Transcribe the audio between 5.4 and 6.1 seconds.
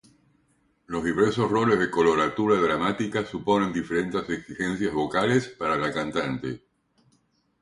para la